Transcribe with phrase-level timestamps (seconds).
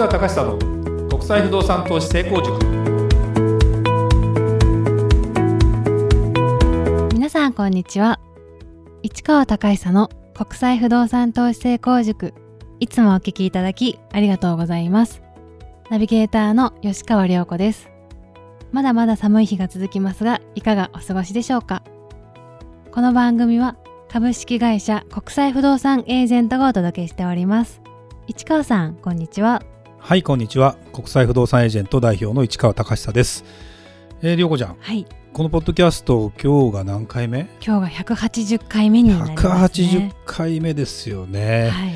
[0.00, 2.58] 川隆久の国際不動産投資成功塾。
[7.12, 8.18] 皆さんこんにちは。
[9.02, 12.32] 市川隆久の国際不動産投資成功塾。
[12.78, 15.20] いつもお聞きいただきありがとうございます。
[15.90, 17.90] ナビゲーターの吉川良子です。
[18.72, 21.82] まだまだ寒い日が続きますがいかがお過ごしでしょうか。
[22.90, 23.76] この番組は
[24.08, 27.82] 株式会社国際不動産エージェントがお届けしております。
[28.26, 29.60] 市川さんこんにちは。
[30.02, 30.76] はいこんにちは。
[30.92, 33.44] 国際不動産エージェント代表の市川隆久です。
[34.22, 34.76] えー、りょうこちゃん。
[34.80, 35.06] はい。
[35.32, 37.48] このポッドキャスト今日が何回目？
[37.64, 39.26] 今日が180回目になりま
[39.68, 40.12] すね。
[40.12, 41.92] 180回目ですよね、はい。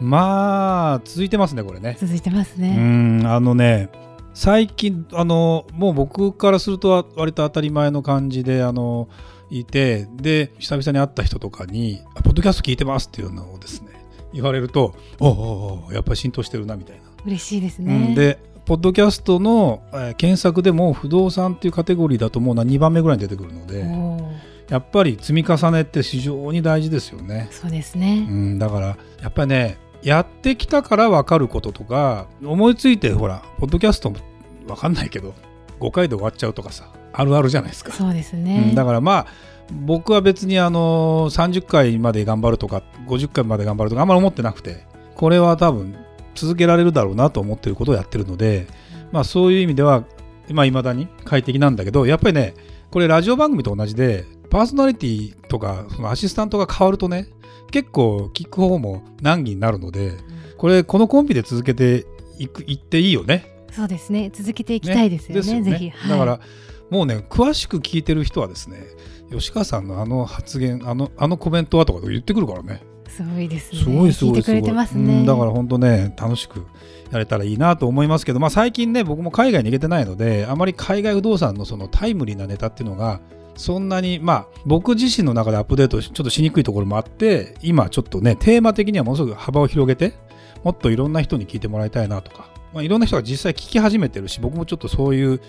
[0.00, 1.96] まあ続いてますねこれね。
[2.00, 3.90] 続いてますうねんあのね
[4.32, 9.08] 最近あのもう僕からすると割と当たり前の感じであの
[9.50, 13.88] いてで久々に会った人とかに「あポッドキャスト聞いてます」っていうのをですね
[14.32, 17.07] 言われると「おうおうおうやっぱり浸透してるな」みたいな。
[17.26, 18.14] 嬉しいですうねん。
[18.14, 24.28] でポッドキャストの、えー検索でも不動産っていうカテゴリーだともう2番目ぐらいに出てくるのおでー。
[24.68, 27.48] やっぱり積み重ねって非常に大事ですよね。
[27.50, 28.86] そうですね、うん、だから
[29.22, 34.18] やっぱりねやってきたから分かることとか思いついてほらポッドキャストも
[34.66, 35.34] 分かんないけど
[35.80, 39.26] 5回で終わっちゃうとかさあるあるじゃないですか、そうですうね、ん、だからまあ
[39.72, 45.96] 僕は別にあの30回まで頑張るとか50回まで頑張るとかあんまり思ってなくてこれは多分
[46.38, 48.66] 続けられるだろうなと思ってることをやってるので、
[49.12, 50.04] まあ、そういう意味では
[50.52, 52.54] まあ、未だに快適なんだけどやっぱりね
[52.90, 57.28] これラジオ番組と同じでパーソナリティとかそのアシスタントが変わるとね
[57.70, 60.16] 結構聞く方も難儀になるので
[60.56, 62.06] これこのコンビで続けて
[62.38, 63.66] いくいっていいよね。
[63.72, 64.30] そうですね。
[64.32, 65.62] 続けていきたいですよね。
[65.62, 66.40] ぜひ、はい、だから
[66.88, 68.86] もうね詳しく聞いてる人はですね
[69.30, 73.78] 吉川さんのあの発言あのあのコメントはとか言ってくるからねすごいですね。
[73.80, 76.66] すごいすごい聞いてくれてますね、うんだから本当ね楽しく
[77.10, 83.20] やれたらいいなと思いますけど、まあ、最近ね僕も海外に行けてないのであまり海外不動産のそのタイムリーなネタっていうのが
[83.56, 90.14] そんなにまあ僕自身の中でアップデートしちょっとしにくいところもあって今ちょっとねテーマ的にはものすごく幅を広げて
[90.62, 95.40] もっといろんな人に聞いてもらいたいなとか、まあ、いろんな人が実際聞き始めてるし僕もちょっとそういう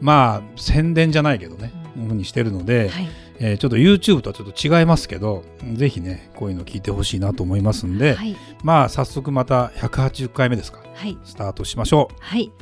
[0.00, 2.08] まあ宣伝じゃないけどね、うん。
[2.08, 3.08] ふうにしてるので、はい
[3.42, 5.42] えーちょっと YouTube とはちょっと違いますけど
[5.74, 8.36] ぜひねこういうの聞いてほしいなと思いますんで、はい。
[8.62, 10.78] まあ早速また180回目ですか。
[10.94, 11.18] はい。
[11.24, 12.14] スタートしましょう。
[12.20, 12.52] はい、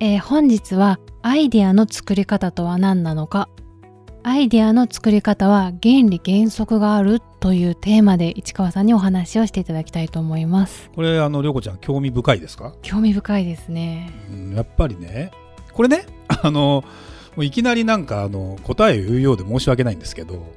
[0.00, 3.48] えー本日はアイデアの作り方とは何なのか。
[4.22, 10.90] アイデアの作り方は原理原則があるというテーマで市川さんにお話をしていただきたいと思います。
[10.94, 14.12] これあの涼子ちゃん興味深いですか、興味深いですね。
[14.30, 15.30] うん、やっぱりね。
[15.72, 16.84] これねあの
[17.40, 20.52] もういきなりなんかあの答えを言うようで申し訳ないんですけど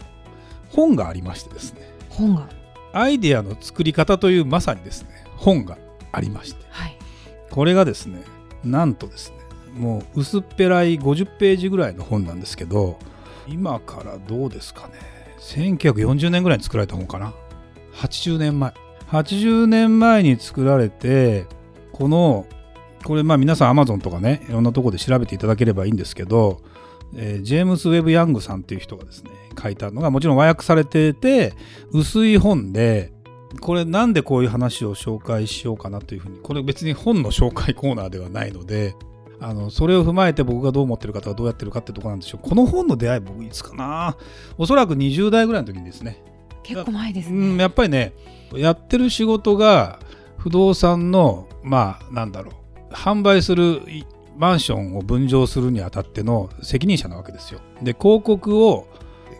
[0.69, 1.79] 本がありましてですね。
[2.09, 2.49] 本が。
[2.91, 5.77] アイデアの作り方というまさにですね本が
[6.11, 6.66] ありまして。
[6.71, 6.97] はい。
[7.49, 8.21] これがですね
[8.66, 9.38] なんとですね
[9.79, 13.00] もう薄っぺらい50ページぐらいの本なんですけど
[13.47, 14.95] 今からどうですかね。
[15.39, 17.33] 1940年ぐらいに作られた本かな。
[17.94, 18.73] 80年前。
[19.07, 21.45] 80年前に作られて
[21.94, 22.45] この
[23.05, 26.61] これまあ皆さん Amazon とかねいろんなところで調べていただければいいんですけど、
[27.16, 29.31] えージェームス・ウェブ・ヤングさんっていう人がですね
[29.62, 31.53] 書いたのがもちろん和訳されてて
[31.91, 33.12] 薄い本で
[33.62, 38.96] これなんでこういう話を紹介しようかなというふうにこれ別に本の紹介コーナーではないので
[39.40, 44.18] あのそれを踏まえて僕がどう思ってる方がどうやってるかってところなんでしょうこの本の出会い僕いつかな？
[44.57, 46.24] おそらく20代ぐらいの時にですね。
[46.63, 48.13] 結構前ですね、うん、やっぱりね
[48.53, 50.00] やってる仕事が
[50.38, 52.53] 不動産のまあなんだろ
[52.90, 54.06] う販売するい
[54.38, 57.59] マンションを分譲するにあたっての責任者なわけですよ。
[57.81, 58.88] で広告を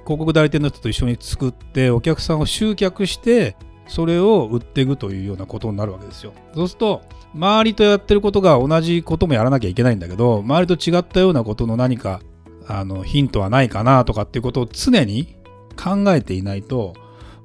[0.04, 3.56] 広告代理店の人と一緒に作ってお客さんを集客して
[3.88, 6.34] それを売っていくというようなことになるわけですよ。
[6.54, 7.02] そうすると
[7.34, 12.22] 周りとやってることが同じこともやらなきゃいけないんだけど周りと違ったようなことの何か
[12.68, 15.36] あのヒントはないかなとかっていうことを常に
[15.76, 16.94] 考えていないと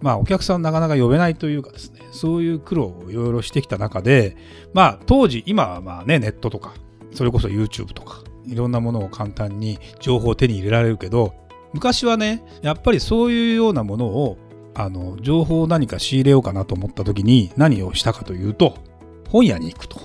[0.00, 4.36] まあお客さんなかなか呼べないというかですねそういう苦労をいろいろしてきた中で
[4.74, 6.74] まあ当時今はまあねネットとか
[7.18, 11.34] それこそ YouTube とかいろんなものを簡単に情報を手に入れられるけど
[11.72, 14.38] 昔はねやっぱりそういうようなものを
[14.72, 18.78] あの情報を何か仕入れようかなと思った時に何をしたかというと
[19.30, 20.00] 本屋に行くと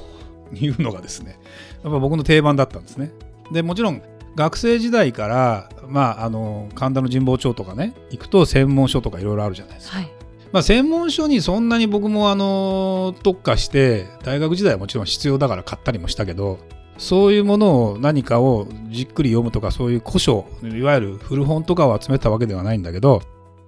[0.55, 1.37] いうのがですね
[1.83, 3.11] やっぱ僕の定番だったんですね。
[3.51, 4.01] でもちろん
[4.35, 9.97] 学生時代から、まあ、あの神田の神保町とかね行くと専門書とかいろいろあるじゃないですか。
[9.97, 10.11] はい
[10.51, 16.59] まあ、専門書にそんなに僕もあの特化して大学時代はもちろん必要だから買ったりもしたけど
[16.97, 23.21] そういうものを何かをじっくり読むとかそういう古書いわゆる古本とかを集めたわけではないんだけど、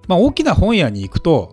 [0.08, 1.52] まあ、大きな本屋に行くと、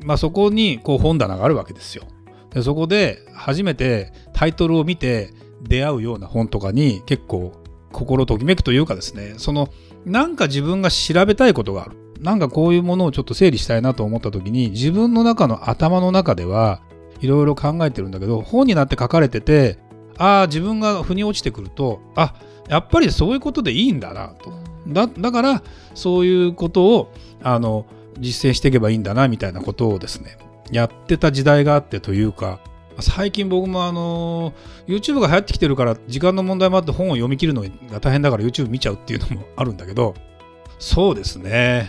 [0.00, 2.04] まあ、そこにこう本棚があるわけですよ。
[2.50, 7.52] でそこで初めてタイトルを見て出会うような本とかに結構
[7.90, 9.68] 心ときめくというかですねその
[10.04, 16.80] なんか自分が調べたいことがあるなんかこういうものをちょっと整理したいなと思った時に自分の中の頭の中では
[17.20, 19.78] いろいろ考えてるんだけど本になって書かれてて
[20.18, 22.34] ああ自分が腑に落ちてくるとあ
[22.68, 24.52] やっぱりそういうことでいいんだなと。
[24.86, 25.62] だだから
[25.94, 27.12] そういうことを
[27.42, 27.86] あの
[28.18, 30.36] 実践していけばいいんだなみたいなことをですね
[30.70, 32.60] やってた時代があってというか
[33.00, 34.52] 最近僕もあの
[34.86, 40.14] YouTube が流行ってきてるから時間の問題もあって本を読み切るのが大変だから YouTube 見ちゃうっていうのもあるんだけど
[40.78, 41.88] そうですね。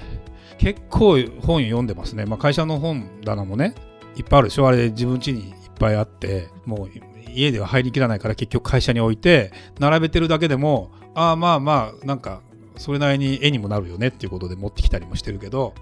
[0.57, 3.75] 結構本読んでますね、まあ、会社の本棚もね
[4.16, 4.68] いっぱいあるでしょ。
[4.68, 6.89] あれ自分家にいっぱいあってもう
[7.35, 12.41] 家では入りきらないから結局会社に置いて並べてるだけでもああまあまあなんか
[12.77, 15.73] それなりに絵にもなるよねっていうことで持ってきたりもしてるけど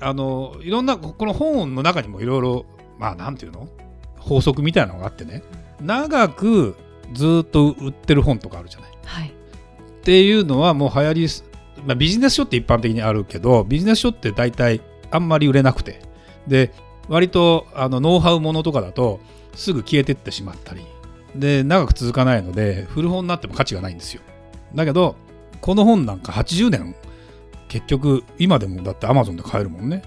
[0.00, 2.66] あのいろんなこの本の中にもいろいろ
[2.98, 3.68] まあなんていうの？
[4.18, 5.42] 法則みたいなのがあってね。
[5.80, 6.76] 長く
[7.12, 8.90] ずっと売ってる本とかあるじゃない。
[9.04, 9.32] はい、っ
[10.02, 11.28] ていうのはもう流行り、
[11.86, 14.80] まあ、ビジネス書って一般的にあるけどビジネス書って大体
[15.10, 16.00] あんまり売れなくて。
[16.46, 16.72] で
[17.08, 19.20] 割とあのノウハウものとかだと
[19.54, 20.86] すぐ消えてってしまったり
[21.34, 24.22] で長く続かないので古本になっても価値がないんですよ。
[24.74, 25.16] だけど
[25.60, 26.94] この本なんか80年
[27.68, 30.02] 結局今でもだって Amazon で買えるもんね。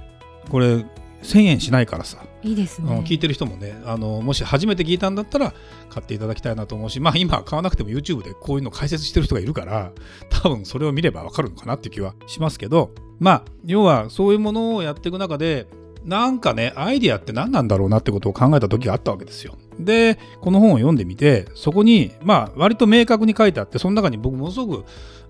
[0.50, 0.86] これ
[1.24, 2.24] 1000円しないからさ。
[2.44, 3.04] いいですね。
[3.08, 5.54] 聞いてる人もねあのもし初めて聞いたんだったら
[5.90, 9.92] 買っていただきたいなと思うしまあ今買わなくても YouTube でこういうの解説してる人がいるから
[10.30, 15.66] 多分それを見ればわかるのかなっていう気はしますけどまあ要はそういうものをやっていく中で
[16.04, 19.58] なんかねアイディアって何なんだろうなってことを考えた時があったわけですよ。
[19.80, 24.86] でこの本を読んでみてそこにまあ割と明確に書いてあってその中に僕ものすごく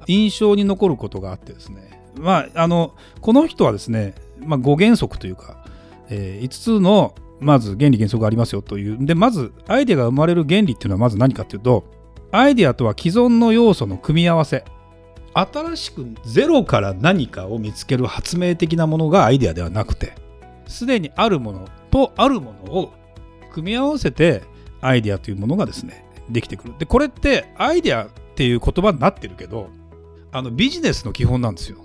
[0.07, 2.11] 印象に残ることがあってですね。
[2.15, 5.65] まああのこの人はですね、まあ、5原則というか、
[6.09, 8.97] えー、5つのまず原理原則がありますよという。
[9.03, 11.83] でまずアイデアが生まれる原理っていうのはまず何かっていうと
[12.31, 14.63] アイデアとは既存の要素の組み合わせ。
[15.37, 20.13] 新しくゼロから何かを見つける発明的なものがアイデアではなくて
[20.65, 22.93] すでにあるものとあるものを
[23.55, 24.43] 組み合わせて
[24.81, 26.73] アイデアというものがですねできてくる。
[26.77, 29.69] でこれってアイデアっていう言葉になってるけど
[30.33, 31.77] あのビジネスの基本なんですよ。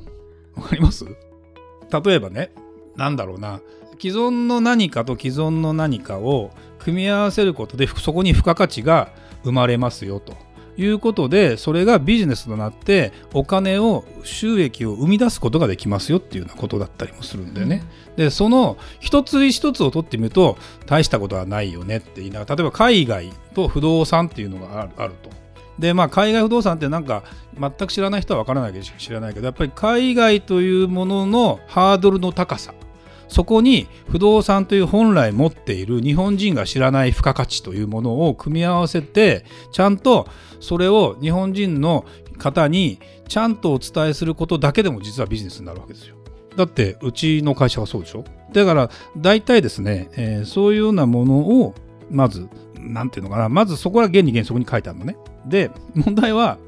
[0.57, 1.05] わかります？
[1.07, 2.51] 例えばね
[2.97, 3.61] 何だろうな。
[4.01, 9.13] 既存の何かと既存の何かを組み合わせることでそこに付加価値が
[9.45, 10.35] 生まれますよと。
[10.81, 17.83] いうことでそれがビジネスとなってお金を収益を生み出すことができますよっていうようなことだったりもするんだよね。
[18.17, 25.31] でその一つ一つを取ってみると大したことはないよねって言いながら例えば海外と不動産っていうのがあると。
[25.79, 27.25] でまあ海外不動産ってなんか
[27.59, 32.75] 全く知らない人は分からないけど知らないけどやっぱり海外というもののハードルの高さ
[33.31, 40.29] そこに不動産という本来持っている日本人が知らない付加価値というものを組み合わせてちゃんと
[40.59, 42.05] それを日本人の
[42.39, 42.99] 方に
[43.29, 46.17] ちゃんとお伝えすることだけでも実はビジネスになるわけですよ。
[46.57, 48.25] だってうちの会社はそうでしょ？
[48.53, 51.75] だから大体ですね、えー、そういうようなものを
[52.11, 55.17] まず何て言うのかなまずそこは原理原則に書いてあるのね。
[55.47, 56.59] で問題は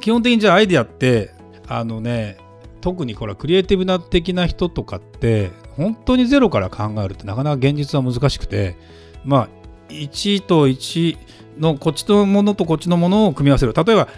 [0.00, 1.30] 基本的にじゃあアイデアって
[1.68, 2.38] あのね
[2.80, 8.76] 特にこれクリエイティブな的な人とかって本当にゼロから考えるってなかなか現実は難しくて
[9.24, 9.48] まあ
[9.88, 11.16] 1と1
[11.58, 13.72] のこっちのものとこっちのものを組み合わせる。
[13.72, 14.08] 例えば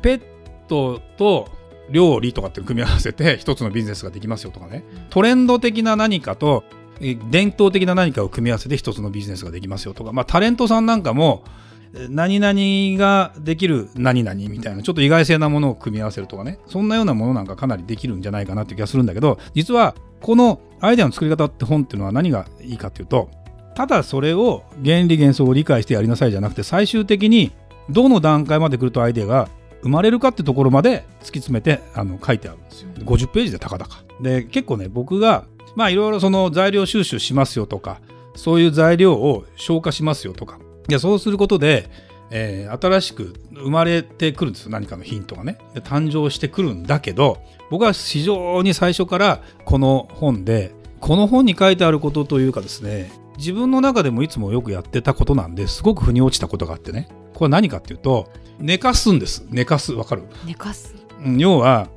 [0.00, 0.22] ペッ
[0.68, 1.48] トと
[1.90, 4.84] 料理とかって組み合わせて 一つのビジネスができますよとかね。
[5.10, 6.64] トレンド的な何かと
[7.00, 11.44] 伝統的な何かを組み合わせて一つのビジネスができますよとか、まあ、タレントさんなんかも
[12.08, 16.58] 何々ができる何々みたいなちょっと意外性なものを組み合わせるとかね。
[16.66, 23.30] そんなようなものなんかかなりできるんじゃないかなって気がするんだけど実はこのアイデアの作り方って本っていうのは何がいいかっていうと
[23.74, 27.52] ただそれを原理原則を理解してやりなさいじゃなくて最終的に
[27.88, 29.48] どの段階まで来るとアイデアが
[29.82, 32.90] 生まれるかってところまで突き詰めてあの書いてあるんですよ。
[32.98, 34.04] 50ページでたかだか。
[34.20, 38.00] で結構ね僕がまあいろいろその材料収集しますよとか
[38.34, 40.58] そういう材料を消化しますよとか
[40.88, 41.88] でそうすることで、
[42.30, 44.70] えー、新しく生まれてくるんですよ。
[44.70, 45.58] 何かのヒントがね。
[45.74, 47.38] で誕生してくるんだけど
[47.70, 57.08] 僕は非常に最初からこの本でこの本に書いてあることというかですね自分の中でもいつもよくやってたことなんですごく腑に落ちたことがあってね。
[57.34, 59.46] これ何かっていうと寝かすんです。
[59.48, 59.92] 寝かす。
[59.94, 60.22] わかる？
[60.44, 60.94] 寝かす。
[61.36, 61.88] 要は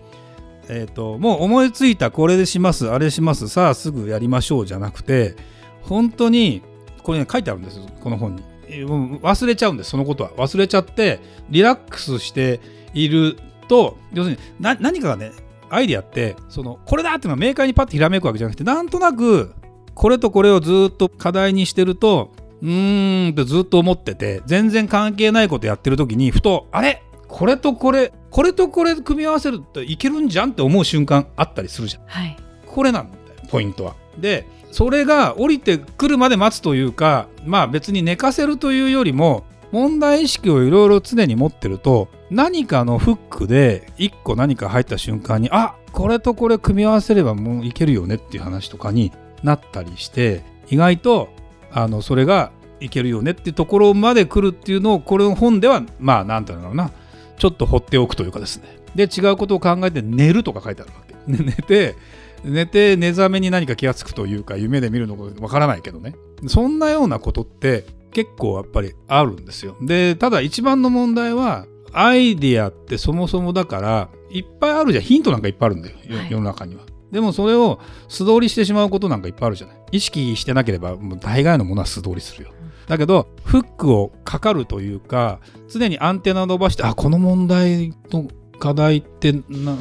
[0.70, 5.36] えーと、ともう思いついたこれでしますあれしますさあすぐやりましょうじゃなくて
[5.82, 6.62] 本当に
[7.04, 8.44] これね書いてあるんですこの本に
[8.82, 12.60] 忘れちゃうんですそのことは忘れちゃってリラックスして
[12.94, 13.38] いる
[13.68, 15.32] と要するに何かがね
[15.70, 19.54] アイディアってそのこれだっていうのは明快にパッとひらめくわけじゃなくてなんとなく
[19.96, 27.02] これとこれをずっと課題にしてるとうーんってずっと思ってて全然関係ないことやってる時にふとあれ？
[27.28, 32.04] これとこれこれとこれ組み合わせるといけるんじゃんって思う瞬間あったりするじゃん。
[32.06, 33.96] はいこれなんだよポイントは。
[34.18, 49.12] でそれが降りてくるまで待つというかまあ別に寝かせるというよりも問題意識をいろいろ常に持ってると何かのフックで1個何か入った瞬間にあこれとこれ組み合わせればもういけるよねっていう話とかに
[49.44, 51.30] なったりして意外と
[51.72, 56.92] あのそれがいけるよねっていうところまで来るっていうのをこれの本ではまあなんていうのかな
[57.38, 61.14] ちょっと放っておくというかですねで違うことを考えて寝るとか書いてあるわけ。
[61.26, 61.96] 寝て
[62.44, 66.16] 寝て寝覚めに何か気がつくというか夢で見るのかわからないけどね。
[66.48, 69.76] そんなようなことって結構やっぱりあるんですよ。
[69.82, 75.04] でただ一番の問題はアイディアってそもそもだからいっぱいあるじゃん。
[75.04, 76.32] ヒントなんかいっぱいあるんだよ、よはい。
[76.32, 76.84] 世の中には。
[77.12, 82.50] でもそれを素通りしてしまうことなんかいっぱいあるじゃない意識してなければもう大概のものは素通りするよ。
[82.88, 88.28] だけどフックをかかるというか常にアンテナを伸ばしてあこの問題の
[88.64, 89.76] 課題ってな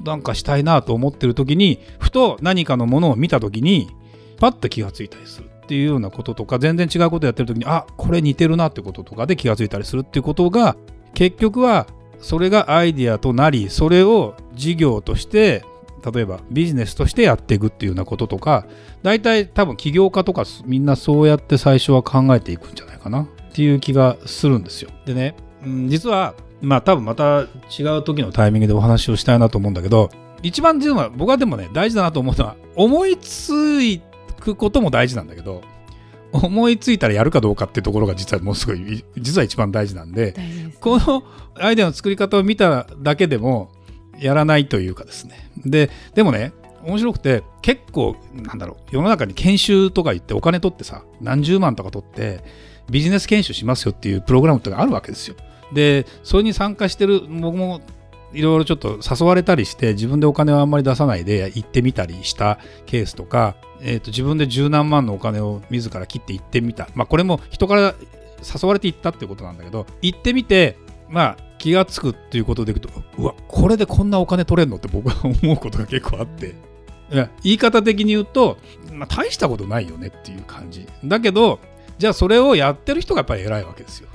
[0.00, 3.90] なんかしたいなと思ってる時にふと何かのものを見た時に
[4.38, 10.76] パッと気がついたりするっていうようなこととか全然違うことやってる時にあこれ似てるなってこととかで気がついたりするっていうことが
[11.14, 11.88] 結局は
[12.20, 15.64] それがアイディアとなりそれを事業として
[16.14, 18.66] 例えばビジネスとしてやっていくっていうようなこととか
[19.02, 24.90] 大体多分起業家とかみんなそうやって最初は考えていくんじゃないかなっていう気がするんですよ。
[25.06, 25.34] でね、
[25.88, 30.10] 実はまあ多分また違う時のタイミングでお話をしたいなと思うんだけど
[30.42, 34.00] 一番実は僕はでもね大事だなと思うのは思いつ
[34.40, 35.62] くことも大事なんだけど
[36.32, 41.22] 思いついたらやるかどうかっていうところが実はもうすごい実は一番大事なんでですこの
[41.56, 43.70] アイデアの作り方を見ただけでも
[44.18, 45.50] やらないというかですね。
[45.64, 46.52] で、でもね、
[46.84, 52.42] 面白くて結構なんだろう世の中に研修とか言ってお金取ってさ何十万とか取って
[52.90, 55.36] ビジネス研修しますよっていうプログラムってのがあるわけですよ。
[55.72, 57.80] でそれに参加してる僕も
[58.32, 66.88] いろいろちょっと誘われたりして自分でお金をあんまり出さないで行ってみたりしたケースとか、えー、と自分で十何万のお金を自ら切って行ってみた。
[66.94, 67.94] まあこれも人から
[68.42, 70.76] 誘われて行ったっていうことなんだけど行ってみて
[71.08, 72.88] まあ気がつくっていうことでいくと
[73.18, 76.54] うわこれでこんなお金取れるのって僕は思うことが結構あって。
[77.42, 78.56] 言い方的に言うと、
[78.90, 80.86] まあ、大したことないよねっていう感じ。
[81.04, 81.60] だけど
[81.98, 84.08] じゃあそれをやってる人がやっぱり偉いわけですよ、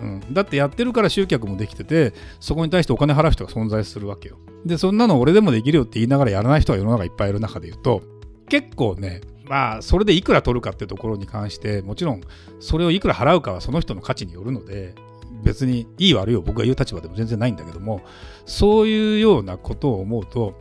[0.00, 4.38] うん、だってやってるから集客もできててそこに対してお金払う人が存在するわけよ。
[4.64, 8.02] でそんなの俺でもできるよって言いながらやらない人が世の中いっぱいいる中で言うと
[8.48, 12.20] 結構ねまあそれでいくら取るかってところに関してもちろん
[12.58, 14.94] それをいくら払うかはその人の価値によるので
[15.42, 18.02] 別にいい悪いを僕が言う立場でも全然ないんだけども
[18.44, 20.54] そういうようなことを思うと、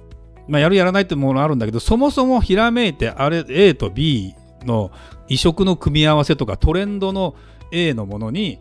[0.47, 4.91] まあ、やるやらないってものあるんだけどそもそもひらめいてあれ A と B の
[5.27, 7.35] 移植の組み合わせとかトレンドの
[7.75, 8.59] A のものに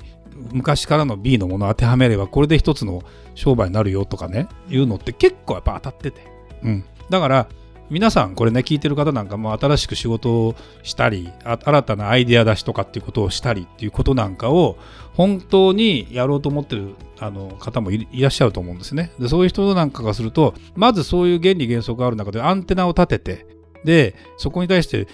[0.52, 3.02] 昔からの B のものを当てはめればこれで一つの
[3.34, 6.20] 商売になるよとかねいうのって結構やっぱ当たってて、
[6.62, 7.48] うん、だから
[7.90, 14.78] 皆さんこれね聞いてる方なんかも新しく仕事をしたり新たなアイデア出しとかっていうことをしたりっていうことなんかを
[15.12, 19.12] 本当にやろうと思ってるあの方もいいらっしゃると思うんですね。
[19.20, 23.46] でそういう人なんかがするとまずそういう原理原則がある中でアンテナを立てて
[23.84, 25.06] でそこに対して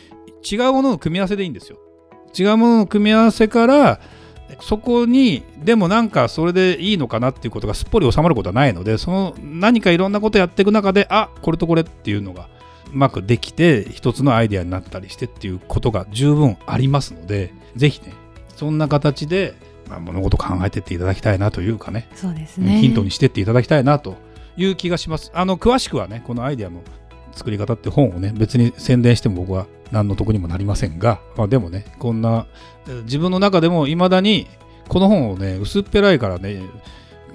[0.48, 1.78] 違うものの組み合わせでいいんですよ。
[2.38, 4.00] 違うものの組み合わせから
[4.60, 12.48] そこにでもなんかそれでいいのかなっていうことがすっぽり収まることはないのでその何かいろんなことやっていく中であこれとこれっていうのが
[12.92, 18.12] うまくできて一つのアイデアになったりしてっていうことが十分ありますのでぜひね
[18.56, 19.54] そんな形で、
[19.88, 24.16] まあ、物事考えてっていただきたいなというかねそうですねヒントにしてっていただきたいなと
[24.56, 25.30] いう気がします。
[25.32, 26.82] あの詳しくはねこのアイデアの
[27.32, 32.46] 作り方って本をね別に宣伝しても僕は何の得にもなりませんが、まあ、でもねこんな
[32.86, 34.46] えー自分の中でもいまだに
[34.88, 36.62] この本をね薄っぺらいからね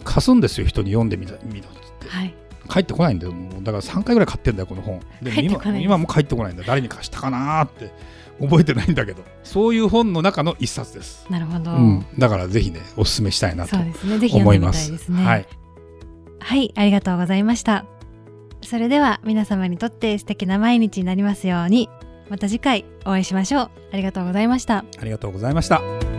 [0.04, 2.10] 貸すんですよ人に読んでみた見ろっつって。
[2.10, 2.34] はい。
[2.68, 3.34] 帰ってこないんだよ。
[3.62, 5.00] だから3回ぐらい買ってんだよこの本。
[5.22, 6.64] でも今今も帰ってこないんだ。
[6.66, 7.92] 誰に貸したかなーって
[8.42, 9.24] 覚えてないんだけど。
[9.44, 14.18] そういう本の中の一冊です、なるほど、うん、だからぜひねお勧めしたいなとそうですね。
[14.18, 15.10] ぜひ読んでみ思いますたいです。
[15.10, 15.48] ねはい。
[16.40, 17.86] はい、ありがとうございました。
[18.66, 21.90] それでは皆様にとって素敵な毎日になりますように、
[22.30, 23.70] また次回お会いしましょう。
[23.92, 24.86] ありがとうございました。
[25.00, 26.15] ありがとうございました